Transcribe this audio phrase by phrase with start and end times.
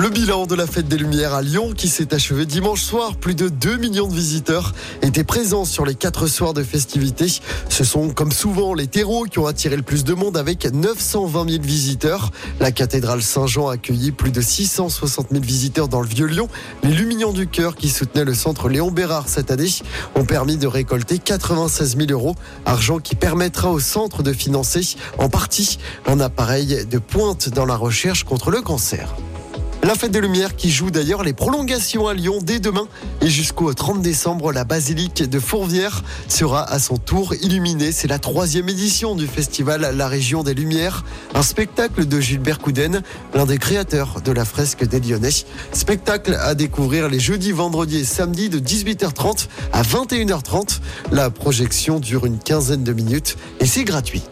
[0.00, 3.34] Le bilan de la fête des Lumières à Lyon qui s'est achevé dimanche soir, plus
[3.34, 4.72] de 2 millions de visiteurs
[5.02, 7.28] étaient présents sur les 4 soirs de festivités.
[7.68, 11.50] Ce sont comme souvent les terreaux qui ont attiré le plus de monde avec 920
[11.50, 12.30] 000 visiteurs.
[12.60, 16.48] La cathédrale Saint-Jean a accueilli plus de 660 000 visiteurs dans le Vieux-Lyon.
[16.82, 19.68] Les Lumignons du Cœur qui soutenaient le centre Léon Bérard cette année
[20.14, 25.28] ont permis de récolter 96 000 euros, argent qui permettra au centre de financer en
[25.28, 29.14] partie un appareil de pointe dans la recherche contre le cancer.
[29.90, 32.86] La fête des Lumières qui joue d'ailleurs les prolongations à Lyon dès demain
[33.22, 37.90] et jusqu'au 30 décembre, la basilique de Fourvière sera à son tour illuminée.
[37.90, 43.02] C'est la troisième édition du festival La Région des Lumières, un spectacle de Gilbert Couden,
[43.34, 45.44] l'un des créateurs de la fresque des Lyonnais.
[45.72, 50.78] Spectacle à découvrir les jeudis, vendredis et samedis de 18h30 à 21h30.
[51.10, 54.22] La projection dure une quinzaine de minutes et c'est gratuit.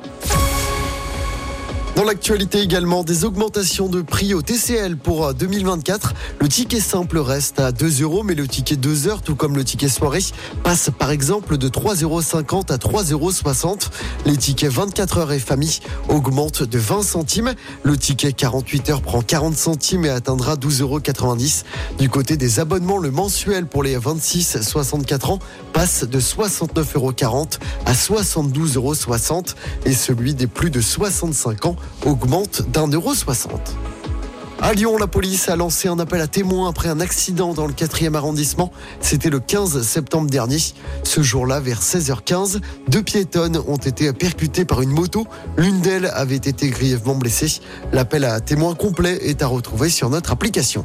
[1.99, 6.15] Dans l'actualité également, des augmentations de prix au TCL pour 2024.
[6.39, 9.65] Le ticket simple reste à 2 euros, mais le ticket 2 heures, tout comme le
[9.65, 10.23] ticket soirée,
[10.63, 13.33] passe par exemple de 3,50 euros à 3,60 euros.
[14.27, 17.55] Les tickets 24 heures et famille augmentent de 20 centimes.
[17.83, 21.01] Le ticket 48 heures prend 40 centimes et atteindra 12,90 euros.
[21.99, 25.39] Du côté des abonnements, le mensuel pour les 26-64 ans
[25.73, 27.49] passe de 69,40 euros
[27.87, 28.95] à 72,60 euros
[29.85, 33.77] et celui des plus de 65 ans augmente d'un euro soixante.
[34.61, 37.73] À Lyon, la police a lancé un appel à témoins après un accident dans le
[37.73, 38.73] 4e arrondissement.
[39.01, 40.59] C'était le 15 septembre dernier.
[41.05, 45.29] Ce jour-là, vers 16h15, deux piétonnes ont été percutées par une moto.
[45.57, 47.61] L'une d'elles avait été grièvement blessée.
[47.93, 50.85] L'appel à témoins complet est à retrouver sur notre application.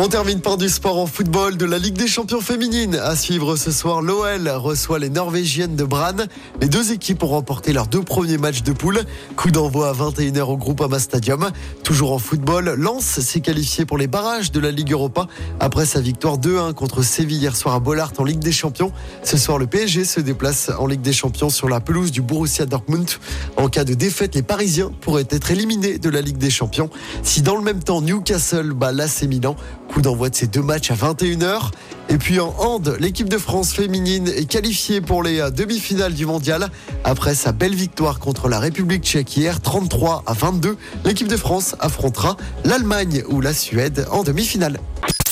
[0.00, 2.94] On termine par du sport en football de la Ligue des champions féminines.
[2.94, 6.28] À suivre ce soir, l'OL reçoit les Norvégiennes de Brann.
[6.60, 9.00] Les deux équipes ont remporté leurs deux premiers matchs de poule.
[9.34, 11.50] Coup d'envoi à 21h au Groupama Stadium.
[11.82, 15.26] Toujours en football, Lens s'est qualifié pour les barrages de la Ligue Europa
[15.58, 18.92] après sa victoire 2-1 contre Séville hier soir à Bollard en Ligue des champions.
[19.24, 22.66] Ce soir, le PSG se déplace en Ligue des champions sur la pelouse du Borussia
[22.66, 23.10] Dortmund.
[23.56, 26.88] En cas de défaite, les Parisiens pourraient être éliminés de la Ligue des champions.
[27.24, 29.56] Si dans le même temps, Newcastle bat l'AC Milan,
[29.88, 31.70] Coup d'envoi de ces deux matchs à 21h.
[32.10, 36.26] Et puis en hand, l'équipe de France féminine est qualifiée pour les euh, demi-finales du
[36.26, 36.68] mondial.
[37.04, 41.76] Après sa belle victoire contre la République tchèque hier, 33 à 22, l'équipe de France
[41.80, 44.78] affrontera l'Allemagne ou la Suède en demi-finale.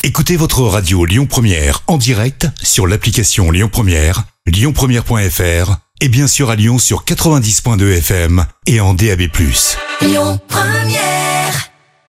[0.03, 6.51] Écoutez votre radio Lyon Première en direct sur l'application Lyon Première, lyonpremière.fr et bien sûr
[6.51, 9.23] à Lyon sur 90.2 FM et en DAB+.
[10.03, 11.76] Lyon Première